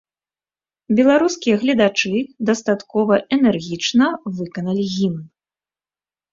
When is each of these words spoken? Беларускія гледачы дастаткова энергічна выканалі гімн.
Беларускія 0.99 1.55
гледачы 1.65 2.23
дастаткова 2.51 3.13
энергічна 3.37 4.11
выканалі 4.41 4.91
гімн. 4.99 5.25